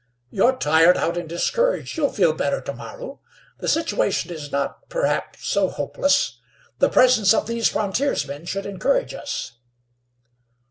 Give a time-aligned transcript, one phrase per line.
[0.31, 1.95] "You're tired out and discouraged.
[1.95, 3.19] You'll feel better to morrow.
[3.59, 6.39] The situation is not, perhaps, so hopeless.
[6.79, 9.59] The presence of these frontiersmen should encourage us."